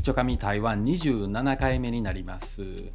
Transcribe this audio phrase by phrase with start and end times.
[0.00, 2.92] ちょかみ台湾27回目になります。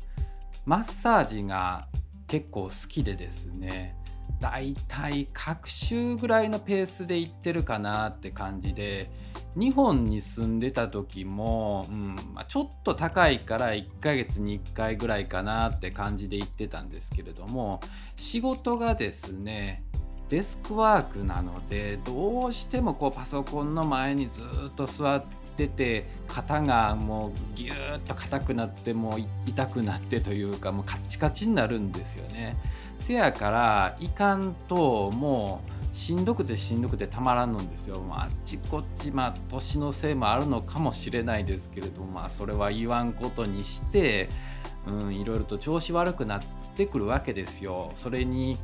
[0.66, 1.88] マッサージが
[2.28, 3.96] 結構好きでですね。
[4.40, 9.10] だいたい各週ぐらいのペースで行ってるかなって感じで。
[9.56, 17.80] 日本に住んでた時も、うんまあ、ちょっと高いから1ヶ月に1回ぐらいかなって感じで行ってたんですけれども
[18.16, 19.84] 仕事がですね
[20.30, 32.56] デスクワークなのでどうしてもこうパソコンの前にずっと座ってて肩がもうギューッと硬くなってもう痛くなってというかもうカッチカチになるんですよね。
[33.00, 38.04] せやからいかんともうしんどくてしんどくてたまらんのですよ。
[38.12, 44.30] あっちこっちまあ年のせいもあるのかもしれないですけれどもまあそれは言わんことにして、
[44.86, 46.44] うん、いろいろと調子悪くなっ
[46.76, 47.92] てくるわけですよ。
[47.96, 48.60] それに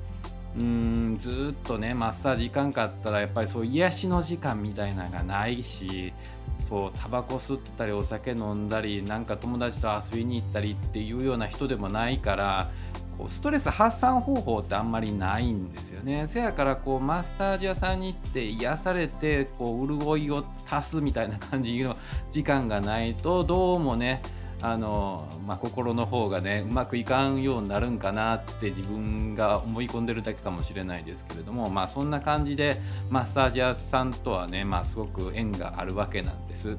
[0.58, 6.14] うんずっとねマッサージ行かんかったらやっぱりそう癒しの時間みたいなのがないし
[6.60, 12.72] そうタバコ吸ったりお酒飲んだりなんか友達と遊びに行ったりっていうような人でもないから
[13.18, 16.28] こうストレス発散方法ってあんまりないんですよね。
[16.28, 21.98] せやからこうマッサージ屋さんに行って癒されてこう潤いを足すみたいな感じの
[22.32, 24.22] 時間がないとどうもね
[24.68, 36.78] あの、まあ、心の方がねうまくいかんようになるんかなって自分が思い込んでるだけかもしれないですけれどもまあそんな感じでマッサージ屋さんとはね、まあ、すごく縁があるわけなんです。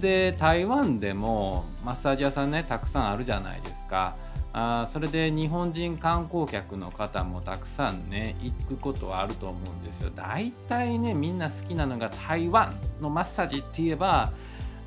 [0.00, 4.16] で台湾でもマッサージ屋さんねたくさんあるじゃないですか。
[4.54, 10.10] あそれで日本人観光客の方もたくさんね行くことはあると思うんですよ。
[10.14, 14.32] 大体ねみんな好きなのが台湾のマッサージって言えば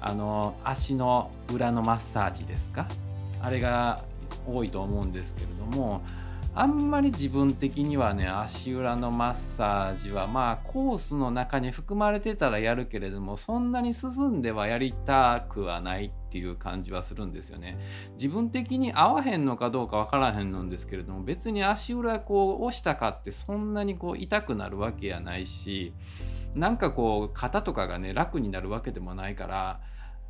[0.01, 2.87] あの足の裏のマッサージですか？
[3.41, 4.03] あれが
[4.47, 6.03] 多いと思うんですけれども
[6.57, 17.77] あんまり自分的にはね足裏のマッサージはまあコースの中に含まれてたらやるけれどもそんなに進んではやりたくはないっていう感じはするんですよね。
[18.13, 25.93] 自分的に合わへんのかどうかわからへんのんですけれども別に足裏こう押したかってそんなにこう痛くなるわけやないし
[26.55, 29.81] なんかこう肩とかがね楽になるわけでもないから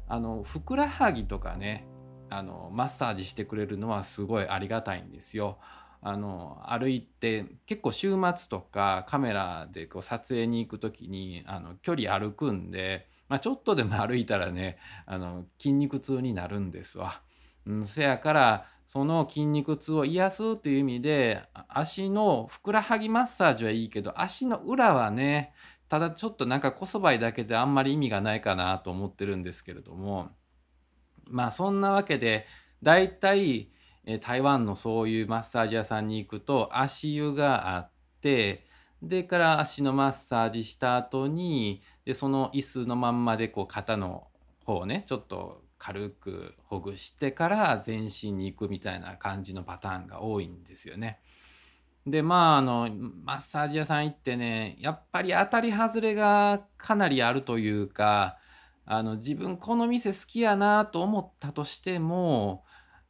[0.07, 1.87] あのふくらはぎとかね
[2.29, 5.59] あのマッサージしてくれるのはすごいありがたいんですよ。
[6.01, 14.77] あの歩いて結構週末とかカメラでこう撮影に行く時にあの距離歩くんで、まあ、ちょっとでも歩いたらね
[15.07, 17.21] あの筋肉痛になるんですわ。
[17.65, 25.53] うん、せやからその筋肉痛を癒すという意味で足のふくらはぎマッサージはいいけど足の裏はね
[25.87, 30.29] ただちょっとなんかこそばいだけであんまり意味がないかなと思ってるんですけれども
[31.27, 32.45] まあそんなわけで
[32.81, 33.69] だいたい
[34.21, 37.91] 台湾のそういうマッサージ屋さんに行くと足湯があっ
[38.21, 38.65] て
[39.01, 44.27] でから足のマッサージした後にでその椅子のまんまでこう肩の
[44.65, 51.19] 方をねちょっと軽くほぐしてから全身に行くみたいな感じのパターンが多いんですよね。
[52.05, 52.89] でまああの
[53.23, 58.37] マッサージ屋さん行ってねやっぱり当たり外れがかなりあるというか
[58.85, 62.63] あの自分この店好きやなと思ったとしても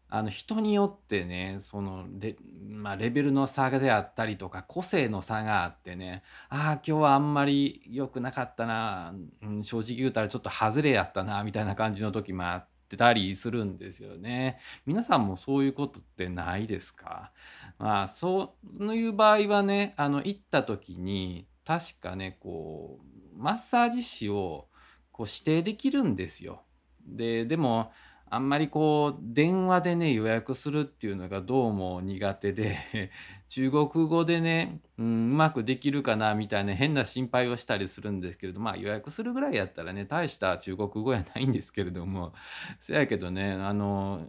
[0.07, 2.37] あの人によってねそのレ,、
[2.69, 12.74] まあ、レベルの差であったりとか個性の差があってねああ今日はあんまり良くなかったな、うん、正直言うたらちょっと外れやったなみたいな感じの時もあって。
[12.85, 14.59] ってたりするんですよね。
[14.85, 17.31] 皆さんもそういうことってないですか？
[17.79, 24.67] まあそういう場合はねあの行った時に確かねこうマッサージ師を
[25.11, 26.61] こう指定できるんですよ。
[27.07, 27.91] ででも
[28.27, 32.77] あんまりこう電話でね予約するっていうのがどうも苦手で
[33.47, 42.33] 中国語でね、うん、うまくできるかなみたいな変な心配をしたりするんですけれどまあ予約するぐらいやったらね大した中国語やないんですけれども
[42.79, 44.27] せやけどねあの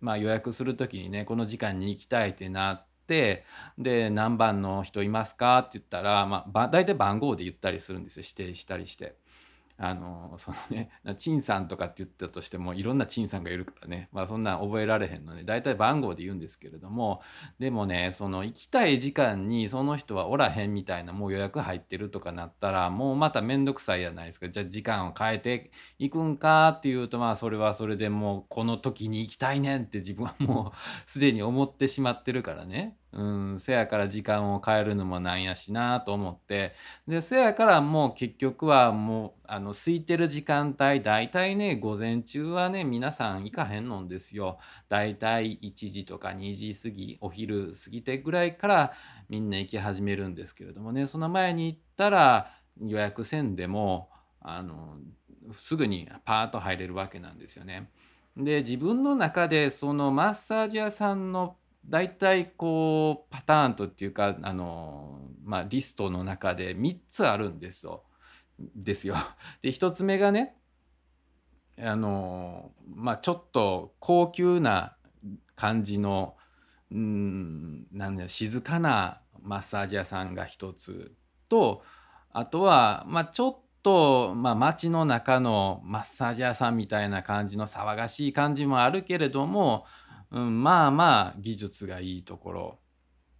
[0.00, 3.44] まあ予約する時にねこの時間に行きたいってなって
[3.78, 9.14] で何番の人いますかって言ったら、まあ、大体番号で言ったりするんですよ指定したりして。
[9.82, 14.10] あのそのね 陳さんとかって言ったとしてもいろんな陳さんがいるからね。
[14.12, 17.22] まあそんなん覚えられへんので大体番号で言うんですけれども。
[17.58, 24.50] でもねその行きたい時間にその人はおらへんみたいなもう予約入ってるとかなったらもうまた面倒くさいじゃないですか。
[24.50, 30.76] じゃあ時間を変えていくんかっていうとまあそれはそれでもうこの時に行きたいねんって自分はもう
[31.10, 32.96] すでに思ってしまってるからね。
[33.12, 36.74] うんせやから時間を変えるのもなんやしなと思って。
[37.08, 44.58] でせやからもう結局はもうあの空いてる時間帯大体ね午前中はね皆さん行かへんのんですよ。
[44.88, 48.92] 大体1時とか2時過ぎお昼過ぎてぐらいから
[49.28, 51.06] みんな行き始めるんですけれどもね。
[51.08, 54.08] その前に行ったら予約せんでも
[54.40, 54.98] あの
[55.52, 57.90] すぐにパーッと入れるわけなんですよね。
[58.36, 61.56] で自分の中でそのマッサージ屋さんの
[61.86, 68.04] 大体こうパターンとっていうかあの、まあ、リストの中で3つあるんですよ。
[68.76, 69.16] ですよ。
[69.62, 70.56] で1つ目がね
[71.78, 74.96] あのまあちょっと高級な
[75.56, 76.36] 感じの
[76.90, 81.14] うんなんだ静かなマッサージ屋さんが1つ
[81.48, 81.82] と
[82.32, 89.84] あとはまあちょっと、まあ、街の中のマッサージ屋さんみたいな感じの騒がしい感じもあるけれども、
[90.32, 92.78] うん、まあまあ技術がいいところ。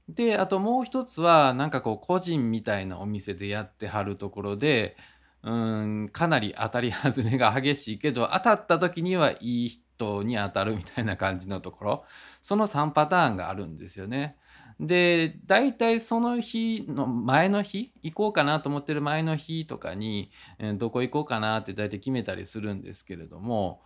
[0.09, 4.97] であともう一つはなんかこう個人みたいなお店でやってはるところで
[5.43, 12.05] うんかなり当たり外れが激しいけど当たった時にはいい人に当たるみたいな感じのところ
[12.43, 14.37] その3パターンがあるんですよね。
[14.81, 23.83] で大体その日の前の日行こうかなと思ってる前の日とかに、えどこ行こうかなって大体決めたりするんですけれども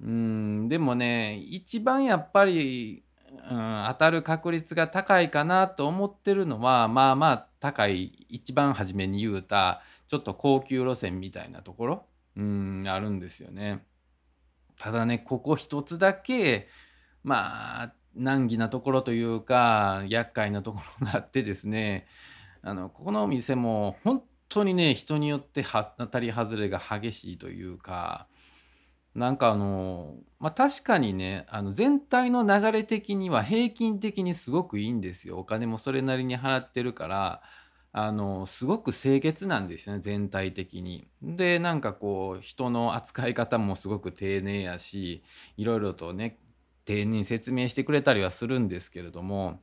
[0.00, 3.02] うんでもね一番やっぱり、
[3.50, 12.06] うん、当たる確率が高いかなと思ってるのはまあまあ高い一番初めに言うたちょっと高級路線みたいなところ
[12.36, 13.82] うんあるんですよね。
[14.78, 16.68] ただねここ一つだけ
[17.24, 22.06] まあ難儀なところというか厄介なところがあってですね
[22.62, 25.64] あのここのお店も本当にね人によって
[25.98, 28.26] 当たり外れが激しいというか
[29.16, 37.42] なんかあのまあ確かにねあの全体の流れ的には平均的にすごくいいんですよお金もそれなりに払ってるから
[37.92, 41.08] あのすごく清潔なんですよね全体的に。
[41.22, 45.22] でなんかこう人の扱い方もすごく丁寧やし
[45.56, 46.38] いろいろとね
[46.84, 49.62] 丁寧に説明してくれたりはするんですけれども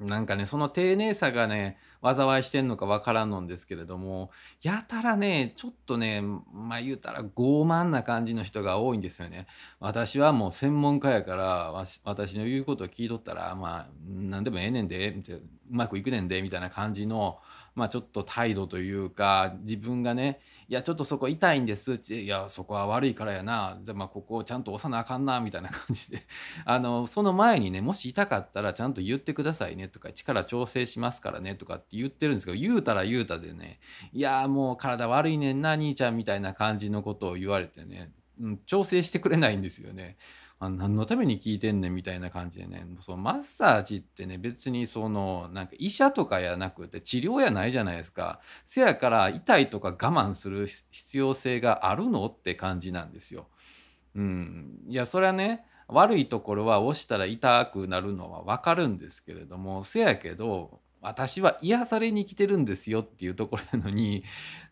[0.00, 4.30] なんかねその丁寧さがね災いしてんのかわからんのんですけれども
[4.62, 9.46] やたらねちょっとねまあ言うたら傲慢な感じの人が多いんですよね。
[9.78, 11.72] 私はもう専門家やから
[12.04, 17.38] 私の言うことを聞いとったらまあ何でもええねんでうまくいくねんでみたいな感じの
[17.74, 23.78] まあ、ちょっと態度というか自分がね「いやちょっとそこ痛いんです」って「いやそこは悪いからやな。
[23.82, 26.26] じゃあまあここをちゃんと押さなあかんな」みたいな感じで。
[26.64, 33.80] あのその前にねもし痛かったらちゃんと言ってくださいねとか力調整しますからねとかって言ってるんですけど言うたら言うたでね
[34.12, 40.16] 「いやもう体悪いねんな兄ちゃん」みたいな感じのことを言われてね、うん、調整してくれないんですよね。
[40.62, 53.48] あ何のために聞いてんねんみたいな感じでねそのマッサージってね別にそのなんか医者とかやなくて治療やないじゃないですかせやから痛いとか我慢する必要性があるのって感じなんですよ。
[54.14, 64.22] うん、いやそれはね悪いところは押したら痛くなるのは分かるんですけれどもせやけど私は癒されに来てるんですよっていうところなのに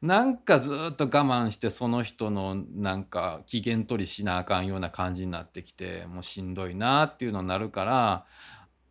[0.03, 8.27] なんかずっと我慢してその人のなんか機嫌取りしなあかんような感じになってきてもうしんどいなっていうのになるから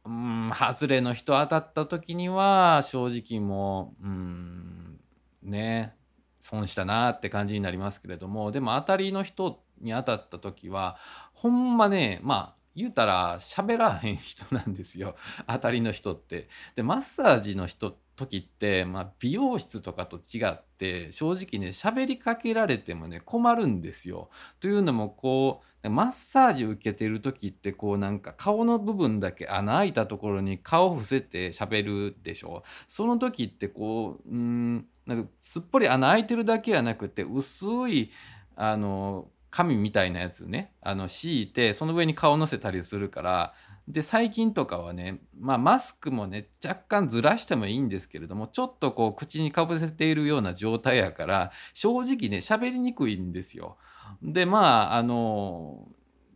[0.06, 5.00] うん外れの人当たった時には正直もううん
[5.44, 5.96] ね
[6.40, 10.98] 損したなって感じになりますけれどもでも当たりの人に当たった時は
[11.34, 15.16] ほんまねまあ言うたら喋らへん人なんですよ
[15.48, 16.48] 当たりの人って。
[16.76, 24.30] でマッサージの人時って、まあ、美容室とかと違って正直ね喋りかけられてもね困るんですよ。
[24.60, 32.64] というのもこうマッサージ受けてる時ってこうなんか顔の部分だけ穴開いたところに顔伏せて喋るでしょ。
[32.88, 38.12] その時ってこううんなんかすっぽり穴開いてるだけやなくて薄い
[38.56, 43.54] あの紙みたいなやつねあの敷いてその上に顔のせたりするから
[43.88, 53.78] で最近とかはね、まあ、マスクもね若干ずらしてもいいんですけれどもちょっとこう口にかぶせているような状態やから正直ね喋りにくいんですよ。
[54.22, 55.88] でまああの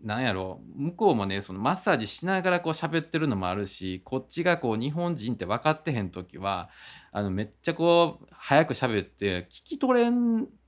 [0.03, 6.69] なんやろ向こうもねそのマッサージしながらこう喋ってるのもあるしこっちがこう日本人って分かってへん時は
[7.11, 10.11] あのめっちゃこう早く喋って聞き取れ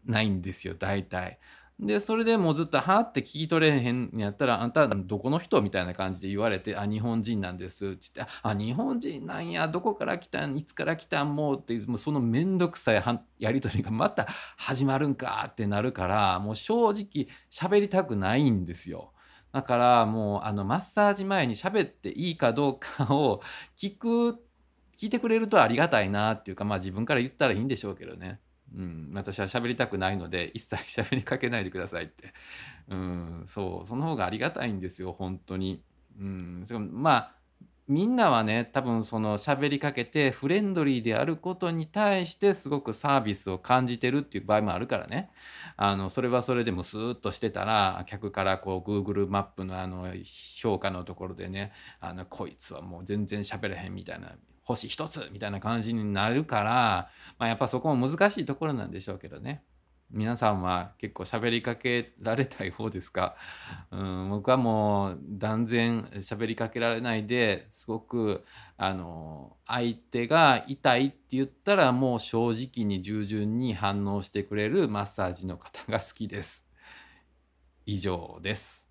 [0.06, 1.40] ないんですよ大体。
[1.80, 10.56] でそれでもうずっと「は?」って聞き取れへんやったら「あんたどこの人?」みたいな感じで言われて「あ日本人なんです」っつって「あ日本人なんやどこから来たん？
[10.56, 11.36] いつから来たん？
[11.36, 13.04] もう」っていうもうその面倒くさい
[13.40, 19.12] やり取りがまた始まるんかってなるからもう正直喋りたくないんですよ。
[19.52, 23.42] だからもうあのマッサージ前に喋っていいかどうかを
[23.78, 24.44] 聞く
[24.98, 28.40] 聞いてくれるとありがたいなっていうかまあ自分から言ったらいいんでしょうけどね。
[28.76, 32.34] うん、私は喋りたくないので 一切喋りかけないでくださいって、
[32.90, 35.84] うん、そうその方がありがたいんですよ本当に。
[36.20, 37.36] うん、まあ
[37.88, 45.30] みんなはね多分その喋りかけてフレンドリーであることに対してすごくサービスを感じてるっていう場合もあるからね
[45.76, 50.08] あのそれはそれでもスーッとしてたら客からこう Google マップのあの
[50.62, 54.32] 評価のところでねあのこいつはもう全然喋れへんみたいな
[54.64, 59.64] 星一つみたいな感じになるから、まあ、やっぱそこも難しいところなんでしょうけどね。
[60.14, 63.36] 皆さんは結構喋りかけられたい方ですか、
[63.90, 68.46] うん、僕はもう断然喋りかけられないですごく
[68.78, 76.68] あの相手が痛いって言ったらもう正直に従順に反応してくれるマッサージの方が好きです。
[77.86, 78.88] 以上です。